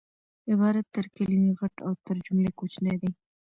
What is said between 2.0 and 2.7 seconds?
تر جملې